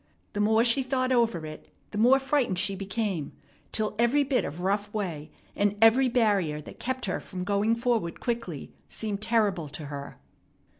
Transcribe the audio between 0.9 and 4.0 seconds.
over it, the more frightened she became, till